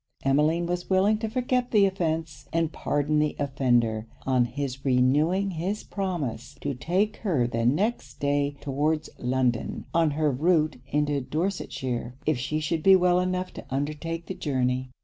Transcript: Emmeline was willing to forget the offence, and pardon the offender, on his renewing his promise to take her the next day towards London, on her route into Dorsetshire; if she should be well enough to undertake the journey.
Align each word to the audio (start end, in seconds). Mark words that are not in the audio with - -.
Emmeline 0.23 0.65
was 0.65 0.89
willing 0.89 1.19
to 1.19 1.29
forget 1.29 1.69
the 1.69 1.85
offence, 1.85 2.47
and 2.51 2.71
pardon 2.73 3.19
the 3.19 3.35
offender, 3.37 4.07
on 4.25 4.45
his 4.45 4.83
renewing 4.83 5.51
his 5.51 5.83
promise 5.83 6.55
to 6.59 6.73
take 6.73 7.17
her 7.17 7.45
the 7.45 7.67
next 7.67 8.15
day 8.19 8.55
towards 8.61 9.11
London, 9.19 9.85
on 9.93 10.09
her 10.09 10.31
route 10.31 10.77
into 10.87 11.21
Dorsetshire; 11.21 12.15
if 12.25 12.39
she 12.39 12.59
should 12.59 12.81
be 12.81 12.95
well 12.95 13.19
enough 13.19 13.53
to 13.53 13.65
undertake 13.69 14.25
the 14.25 14.33
journey. 14.33 14.89